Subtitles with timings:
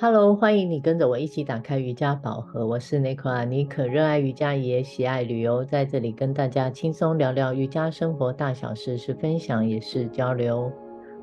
[0.00, 2.64] Hello，欢迎你跟着我一起打开瑜伽宝盒。
[2.64, 10.70] 我是 Nicola，妮可，热爱瑜伽也喜爱旅游，在这里跟大家轻松聊聊瑜伽生活大小事，是分享也是交流。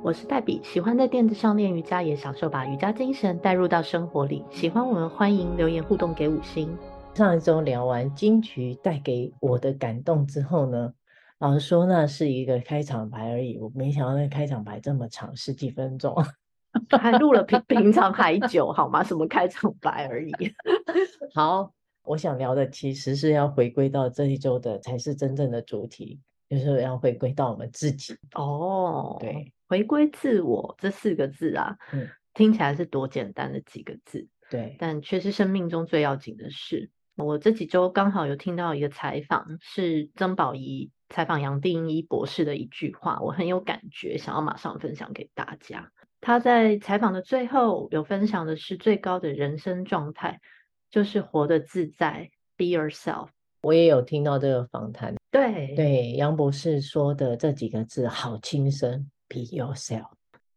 [0.03, 4.43] 我是黛比，喜欢在垫子上练瑜伽，也享受把瑜伽精神带入到生活里。
[4.51, 6.77] 喜欢我们，欢迎留言互动给五星。
[7.13, 10.91] 上一周聊完金曲带给我的感动之后呢，
[11.39, 16.13] 老实说那是一个开场白而已，我没想到那开场白这么长，十几分钟。
[16.99, 19.03] 还录了比平常还久，好吗？
[19.03, 20.31] 什么开场白而已。
[21.33, 21.71] 好，
[22.03, 28.15] 我想聊的其实是要回归到这一周的才是真正的主题，就是要回归到我们自己。
[28.33, 36.89] 哦，对，回归自我这四个字啊，嗯，听起来是多简单的几个字，对，但却是生命中最要紧的事。
[37.15, 45.91] 我这几周刚好有听到一个采访，是曾宝仪采访杨定一博士的一句话，我很有感觉，想要马上分享给大家。
[46.25, 50.39] 他在采访的最后有分享的是最高的人生状态，
[50.89, 53.27] 就是活得自在，Be yourself。
[53.61, 60.07] 我也有听到这个访谈，对对，杨博士说的这几个字好轻声，Be yourself，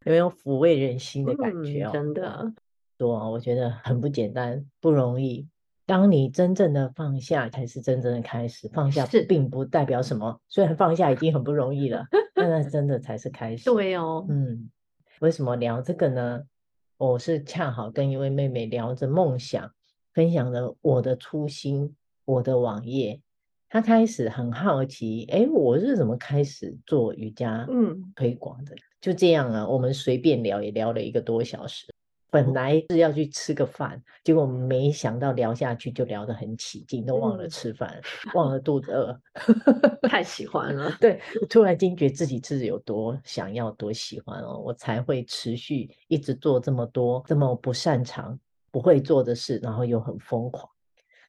[0.04, 1.84] 有没有抚慰人心的感觉？
[1.84, 2.50] 嗯、真的，
[2.96, 5.46] 多，我觉得很不简单，不容易。
[5.84, 8.70] 当你真正的放下，才是真正的开始。
[8.72, 13.66] 放下并不代表什么，虽然放下已经很不容易了，但那真的才是开始。
[13.66, 14.70] 对哦，嗯。
[15.20, 16.44] 为什么聊这个呢？
[16.96, 19.72] 我是恰好跟一位妹妹聊着梦想，
[20.12, 23.20] 分享了我的初心，我的网页。
[23.68, 28.76] 她开始很好奇，诶，我是怎么开始做瑜伽嗯推广的？
[28.76, 31.86] 嗯、就这样啊，我们随便聊也聊了一个多小时。
[32.30, 39.18] 本来是要去吃个饭，结果没想到聊下去就聊得很起劲，都忘了吃饭，嗯、忘了肚子饿，
[40.08, 40.94] 太喜 欢了。
[41.00, 48.38] 对，突然惊觉自己自己有多想要、多喜欢哦，我才会持续一直做这么多这么不擅长、
[48.70, 50.68] 不会做的事，然后又很疯狂。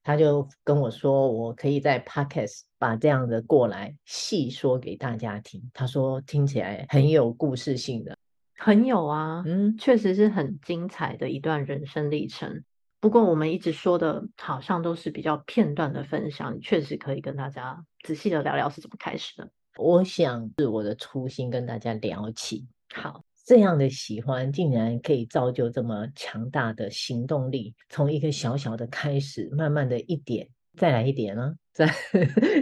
[0.01, 5.61] 他就跟我说，我可以在 Podcast 把这样的过来细说给大家听。
[5.73, 8.17] 他说听起来很有故事性的。
[8.61, 12.63] 很有啊，嗯，确实是很精彩的一段人生历程。
[12.99, 19.49] 不过我们一直说的，好像都是比较片段的分享，确实可以跟大家仔细的聊聊是怎么开始的。
[19.77, 22.67] 我想是我的初心跟大家聊起。
[22.93, 30.49] 好，这样的喜欢竟然可以造就这么强大的行动力，从一个小小的开始，慢慢的一点。
[30.79, 31.85] 再来一点 呢、啊，再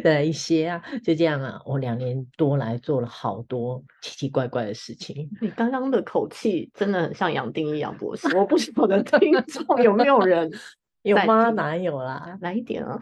[0.03, 1.61] 再来一些啊，就这样啊。
[1.65, 5.29] 我两年多来做了好多奇奇怪怪的事情。
[5.39, 10.51] 你刚刚的口气真的很像杨定一杨博士， 我不晓得听众有没有人
[11.03, 11.51] 有吗？
[11.51, 12.37] 哪有啦？
[12.41, 12.99] 来一点啊！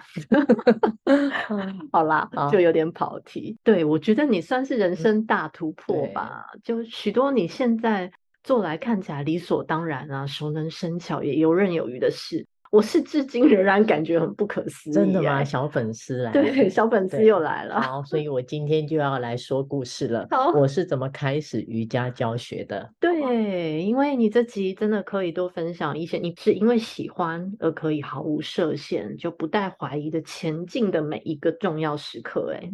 [1.92, 3.58] 好啦，就有点跑题。
[3.64, 6.46] 对，我觉得你算是人生大突破吧。
[6.54, 8.12] 嗯、就许多你现在
[8.44, 12.46] 做来看起来理所当然啊，熟能生巧也游刃有余的事。
[12.76, 14.94] 我是至今仍然感觉很不可思议。
[14.94, 15.42] 真的吗？
[15.44, 17.82] 小粉丝来了，对，小粉丝又来了。
[17.82, 20.28] 好，所以我今天就要来说故事了。
[20.30, 22.92] 好，我是怎么开始瑜伽教学的？
[23.00, 32.54] 对，因为你这集真的可以多分享一些，你是因为喜欢而可以毫无设限，就不带怀疑的前进的每一个重要时刻。
[32.54, 32.70] 哎，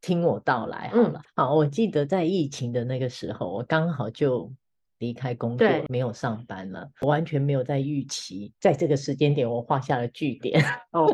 [0.00, 1.10] 听我道来好了。
[1.12, 4.50] 嗯，好，我记得在疫情的那个时候，我刚好就。
[4.98, 10.62] 离开工作，对没有上班了，我完全没有在预期，在这个时间点我画下了句点。
[10.92, 11.06] 哦，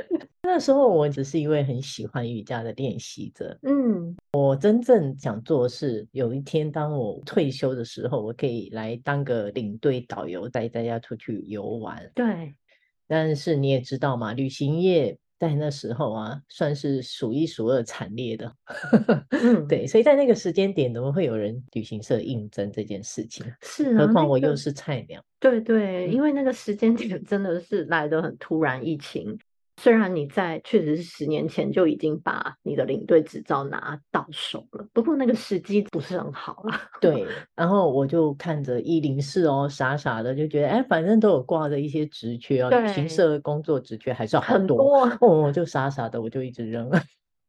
[0.42, 3.58] 那时候我只是一位很喜欢瑜伽的练习者。
[3.62, 12.10] 嗯，我真正想做的是，有一天当我退休的时候，我可以来当个领队导游，带大家出去游玩。
[12.14, 12.54] 对，
[13.06, 15.18] 但是你也知道嘛，旅行业。
[15.38, 18.52] 在那时候啊，算是数一数二惨烈的。
[19.30, 23.44] 嗯，对，所以在那个时间点，怎么会有人旅行社应征这件事情？
[23.62, 25.22] 是啊，何况我又是菜鸟。
[25.38, 29.38] 对对，因为那个时间点真的是来得很突然，疫情。
[29.78, 36.80] 虽然你在确实是十年前就已经把你的领队执照拿到手了，不过那个时机不是很好啊。
[37.00, 47.00] 对，然后我就看着一零四哦，傻傻的就觉得，哎，反正都有挂着一些职缺啊，旅行社工作职缺还是很多，很多哦，就傻傻的我就一直扔了。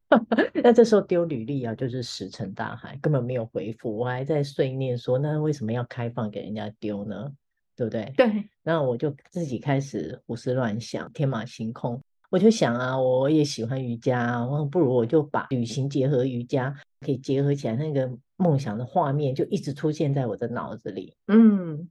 [0.64, 3.98] 那这时候丢履历啊，就是石沉大海，根本没有回复。
[3.98, 7.32] 我还在碎念说，那为什么要开放给人家丢呢？
[7.76, 8.12] 对不对？
[8.18, 12.02] 对，那我就自己开始胡思乱想，天马行空。
[12.30, 21.16] 我就想啊，我也喜欢瑜伽，我不如我就把旅行结合瑜伽，可以结合起来，那个梦想的画面就一直出现在我的脑子里。
[21.28, 21.90] 嗯，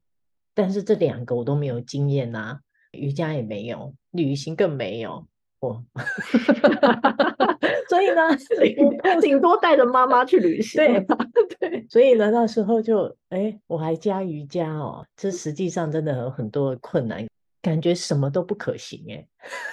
[0.54, 2.60] 但是这两个我都没有经验呐、啊，
[2.92, 5.26] 瑜伽也没有，旅行更没有。
[5.58, 5.82] 我，
[7.88, 8.28] 所以呢，
[9.22, 10.76] 顶多带着妈妈去旅行。
[10.84, 11.06] 对
[11.58, 17.26] 对，所以呢，那时候就哎，我还加瑜伽哦，这实际上真的有很多的困难，
[17.66, 19.26] 感觉什么都不可行哎。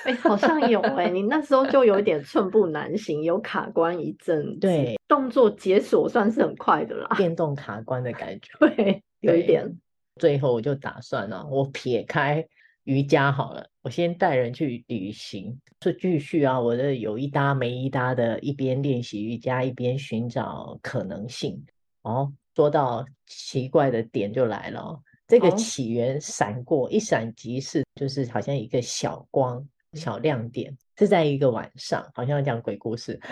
[0.06, 4.60] 哎，好像有哎，你那时候就有点寸步难行，有卡关一阵。
[4.60, 8.50] 对，动作解锁算是很快的啦， 电动卡关的感觉。
[8.60, 9.72] 对，有一点。
[10.20, 12.44] 最后我就打算了，我撇开
[12.86, 21.64] 瑜伽好了，我先带人去旅行，就继续啊，我的有一搭没一搭的，一边练习瑜伽，一边寻找可能性。
[22.02, 33.20] 哦，说到奇怪的点就来了，这个起源闪过，一闪即逝，就是好像一个小光、小亮点，是在一个晚上，好像要讲鬼故事。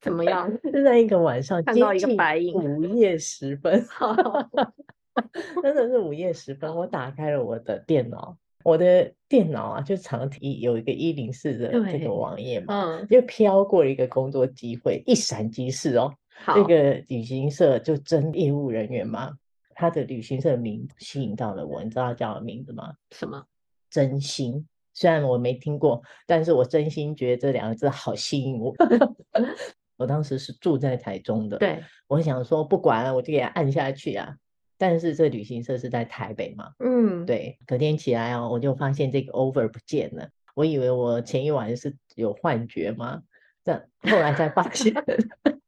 [0.00, 0.50] 怎么样？
[0.72, 3.84] 是在一个晚上，看到一个白影，午夜时分，
[5.62, 16.12] 真的是午夜时分，我打开了我的电脑，我的电脑啊，就长提有一个一零四的这个网页嘛，嗯，就飘过了一个工作机会，一闪即逝哦。
[16.54, 19.30] 这个旅行社就征业务人员嘛，
[19.80, 22.92] 他的旅行社的名吸引到了我，你知道他叫什么名字吗？
[23.12, 23.42] 什么？
[23.88, 24.66] 真心。
[24.92, 28.74] 虽然我没听过，但是我真心觉得这两个字好吸引我。
[29.96, 34.36] 我当时是住在台中的，对，我想说不管了，我就给他按下去啊。
[34.76, 37.58] 但是这旅行社是在台北嘛，嗯，对。
[37.66, 43.22] 隔天起来哦，我就发现这个 over 不见了，我以为我前一晚是有幻觉吗？
[43.64, 44.92] 但后来才发现。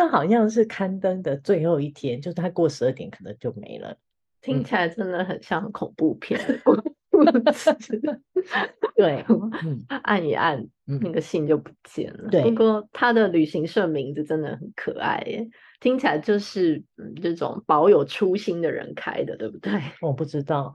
[0.00, 3.94] 那好像是刊登的最后一天，就是他过十二点可能就没了。
[4.40, 6.40] 听起来真的很像恐怖片。
[8.96, 9.22] 对，
[10.02, 12.30] 按一按，那个信就不见了。
[12.30, 15.46] 对，不过他的旅行社名字真的很可爱耶，
[15.80, 19.70] 听起来就是嗯，这种保有初心的人开的，对不对？
[20.00, 20.72] 我不知道，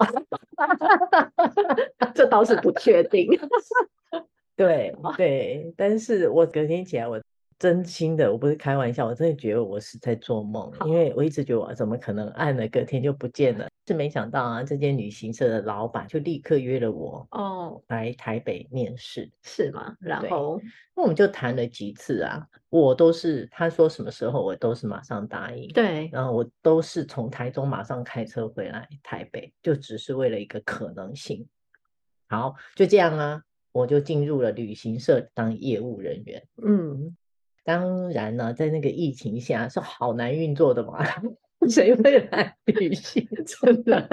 [2.14, 3.28] 这倒是不确定。
[4.56, 7.20] 对对，但是我隔天起来我。
[7.58, 13.68] 真心的，我不是开玩笑，我真的觉得我是在做梦，因为我一直觉得我怎么可能按了隔天就不见了？
[13.88, 19.96] 是没想到啊，这间旅行社的老板就立刻约了我哦来台北面试，是吗？
[20.02, 20.60] 然后
[20.96, 31.48] 那我们就谈了几次啊，我都是他说什么时候我都是马上答应，对，然后我都是从台中马上开车回来台北，就只是为了一个可能性。
[32.28, 33.42] 好，就这样啊，
[33.72, 37.16] 我就进入了旅行社当业务人员，嗯。
[37.66, 41.00] 当然呢，在那个疫情下是好难运作的嘛，
[41.68, 43.28] 谁会来旅行？
[43.44, 44.08] 真的，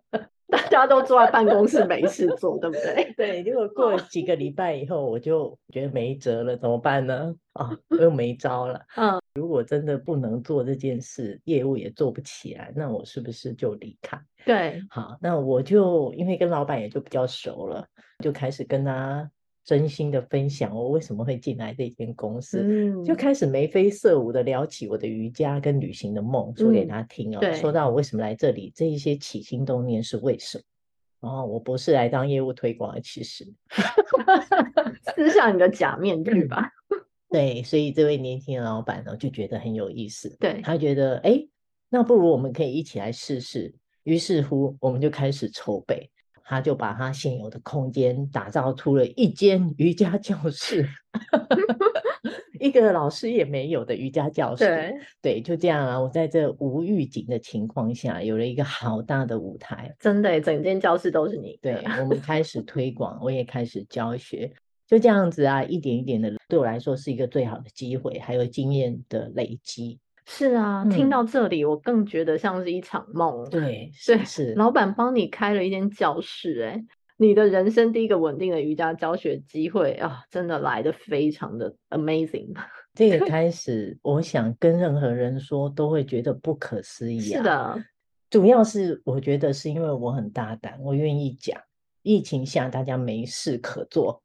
[0.48, 3.12] 大家都坐在办公室没事做，对不对？
[3.14, 3.44] 对。
[3.44, 7.34] 结果过了几个礼拜以后，我就觉得没辙了，怎么办呢？
[7.52, 8.80] 啊，我又没招了。
[8.96, 14.18] 嗯，如果真的不能做这件事，业务也做不起来，那我是不是就离开？
[14.46, 14.82] 对。
[14.88, 17.86] 好，那我就因为跟老板也就比较熟了，
[18.24, 19.30] 就开始跟他。
[19.64, 30.58] 真心的分享，我为什么会进来这间公司，嗯，就开始眉飞色舞的聊起我的瑜伽跟旅行的梦，说给他听哦，嗯，说到我为什么来这里，这一些起心动念是为什
[31.20, 31.30] 么？
[31.30, 33.50] 哦，我不是来当业务推广的，其实
[35.16, 36.70] 撕下你的假面具吧。
[37.30, 41.42] 对，所以这位年轻的老板呢，就觉得很有意思，对，他觉得，哎，
[41.88, 43.74] 那不如我们可以一起来试试。
[44.02, 46.10] 于是乎，我们就开始筹备。
[46.44, 50.86] 他就把他现有的空间打造出了一间瑜伽教室，
[52.60, 54.64] 一个老师也没有的瑜伽教室。
[54.64, 55.98] 对，对，就这样啊！
[55.98, 59.94] 我在这无预警的情况下，有了一个好大的舞台。
[59.98, 61.58] 真的，整间教室都是你。
[61.62, 64.52] 对，我们开始推广，我也开始教学，
[64.86, 69.98] 就这样子啊，一点一点的，对我来说是一个最好的机会，还有经验的累积。
[70.26, 73.48] 是啊，嗯，听到这里，我更觉得像是一场梦。
[73.50, 76.84] 对， 是，是老板帮你开了一间教室，哎，
[77.16, 82.54] 你的人生第一个稳定的瑜伽教学机会啊，真的来的非常的 amazing。
[82.94, 87.36] 这个 开始，我想跟任何人说，都会觉得不可思议啊。
[87.38, 87.84] 是的，
[88.30, 91.60] 主要是我觉得是因为我很大胆，我愿意讲。
[92.04, 94.22] 疫情下，大家没事可做，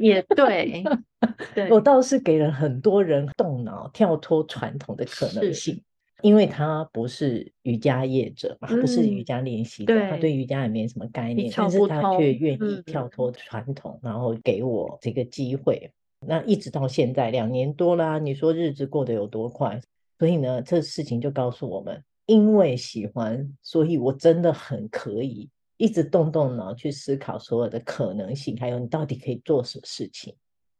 [0.00, 0.84] 也对。
[1.54, 5.82] 对，我倒是给了很多人动脑，跳脱传统的可能性。
[6.22, 15.90] 因为他不是瑜伽业者嘛，嗯、不是瑜伽练习者，他对瑜伽也没什么概念，但是他却愿意跳脱传统，嗯、然后给我这个机会。
[16.26, 19.78] 那一直到现在两年多啦，你说日子过得有多快？
[20.18, 25.50] 所以呢，这事情就告诉我们，因为喜欢，所以我真的很可以。
[25.76, 30.34] 一直动动脑去思考所有的可能性，还有你到底可以做什么事情。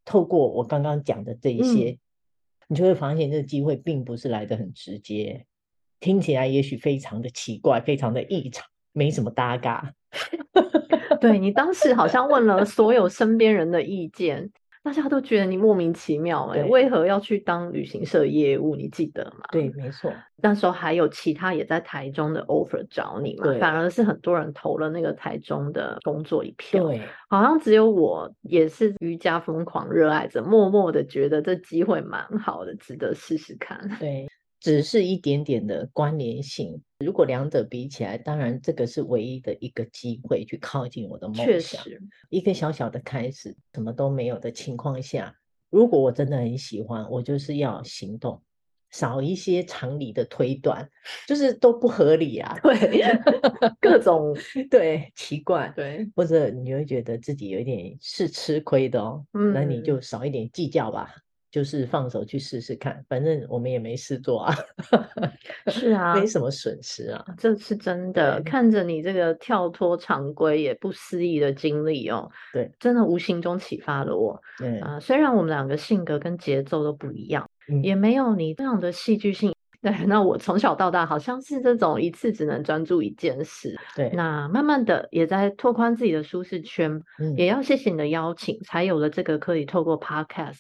[0.05, 1.99] 透过我刚刚讲的这一些，嗯、
[2.69, 5.47] 你就会发现这个机会并不是来的很直接，
[5.99, 9.95] 听起来也许非常的奇怪，非常的异常，没什么搭嘎。
[11.21, 14.51] 对，你当时好像问了所有身边人的意见，
[14.85, 18.77] 大家都觉得你莫名其妙哎、欸，为何要去当旅行社业务？
[18.77, 19.47] 你记得吗？
[19.51, 20.13] 对，没错。
[20.37, 23.47] 那时候还有其他也在台中的 offer 找你嘛？
[23.59, 26.85] 反而是很多人投了那个台中的工作一票。
[26.85, 27.01] 对，
[27.31, 33.81] 好像只有我也是瑜伽疯狂热爱着，默默的觉得这机会蛮好的，值得试试看。
[33.99, 34.29] 对。
[34.65, 41.47] 只是一点点的关联性，如果两者比起来，当然这个是唯一的一个机会去靠近我的梦想。
[41.47, 45.37] 确实，一个小小的开始，什么都没有的情况下，
[45.69, 48.43] 如果我真的很喜欢，我就是要行动，
[48.91, 50.89] 少一些常理的推断，
[51.29, 52.59] 就是都不合理啊。
[52.63, 53.19] 对，
[53.79, 54.35] 各种
[54.71, 61.15] 对奇怪，对，或者你会觉得自己有一点是吃亏的哦，嗯，那你就少一点计较吧。
[61.55, 64.53] 就是放手去试试看，反正我们也没事做啊。
[65.71, 68.43] 是啊，没什么损失啊，这是真的。
[68.43, 74.37] 看着你这个跳脱常规也不思议的经历哦，对，真的无形中启发了我。
[74.59, 79.55] 对啊，虽然我们两个性格跟节奏都不一样，嗯、也没有你这样的戏剧性。
[79.81, 83.79] 对，那我从小到大好像是这种一次只能专注一件事。
[83.95, 87.01] 对，那慢慢的也在拓宽自己的舒适圈。
[87.21, 90.59] 嗯，也要谢谢你的邀请，才有了这个可以透过 Podcast。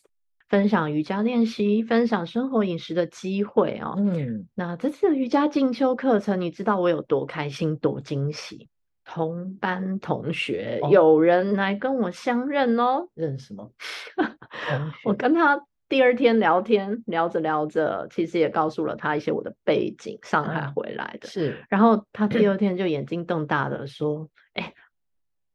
[0.55, 3.97] 分享瑜伽练习，分享生活饮食的机会哦。
[3.99, 8.69] 嗯，那这次瑜伽进修课程，你知道我有多开心、多惊喜？
[9.05, 13.09] 同班同学、哦、有人来跟我相认哦。
[13.15, 13.69] 认识吗？
[15.03, 21.27] 我跟他第二天聊天，聊着聊着，其实也告诉了他一些我的背景，上海回来的。
[21.27, 24.73] 啊、是，然后他第二 天就眼睛瞪大的说：“哎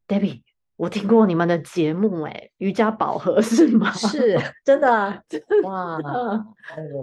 [0.06, 0.42] ，Debbie。”
[0.80, 3.92] 我听过你们的节目，哎，瑜伽宝盒是吗？
[3.92, 5.22] 是真的啊，
[5.62, 5.98] 哇，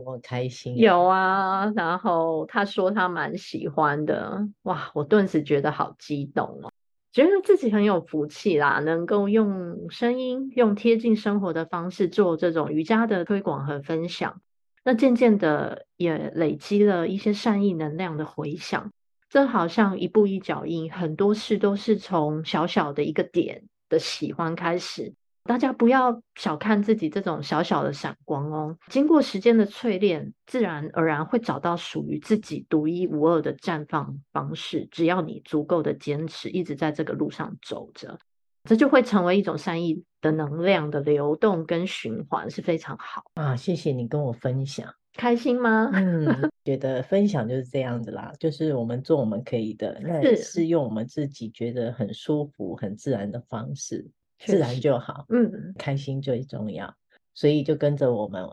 [0.04, 0.76] 我开心。
[0.78, 6.72] 有啊，然后他说他蛮喜欢的，哇，我顿时觉得好激动哦，
[7.12, 14.42] 觉得自己很有福气啦，能够用声音、用贴近生活的方式做这种瑜伽的推广和分享，
[14.84, 18.92] 那渐渐的也累积了一些善意能量的回响。
[19.30, 25.14] 这好像一步一脚印，很多事都是从小小的一个点的喜欢开始。
[25.44, 34.88] 大家不要小看自己这种小小的闪光哦，经过时间的淬炼，自然而然会找到属于自己独一无二的绽放方式。
[34.92, 38.20] 只要你足够的坚持，一直在这个路上走着，
[38.66, 43.56] 这就会成为一种善意的能量的流动跟循环，是非常好啊！
[43.56, 44.94] 谢谢你跟我分享。
[45.14, 45.90] 开心吗？
[45.94, 46.28] 嗯，
[46.64, 54.08] 觉得分享就是这样子啦，就是我们做我们可以的，那是用我们自己觉得很舒服、很自然的方式，
[54.38, 55.26] 自然就好。
[55.30, 56.94] 嗯，开心最重要，
[57.34, 58.48] 所以就跟着我们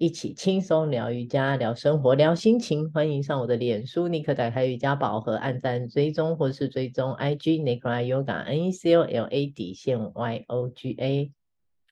[0.00, 2.90] 一起轻松聊瑜伽、聊生活、聊心情。
[2.90, 11.30] 欢迎上我的脸书，你可打开瑜伽宝盒按赞追踪，或是追踪 IG Nicola Yoga N E C O L A 底线 Y O G A。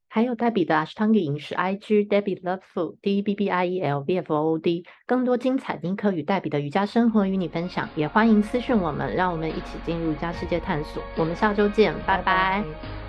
[0.08, 4.16] 还有黛比的 Ashtanga 饮食 IG Debbie Love Food D E B B I E L V
[4.16, 11.02] F O O D，更多精彩宁可与黛比的瑜伽生活与你分享，也欢迎私讯我们，让我们一起进入瑜伽世界探索。
[11.18, 12.22] 我们下周见，拜拜。
[12.22, 13.07] 拜拜。